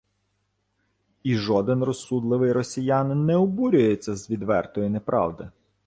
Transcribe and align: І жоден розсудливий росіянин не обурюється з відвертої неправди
І 1.23 1.37
жоден 1.37 1.83
розсудливий 1.83 2.51
росіянин 2.51 3.25
не 3.25 3.35
обурюється 3.35 4.15
з 4.15 4.29
відвертої 4.29 4.89
неправди 4.89 5.49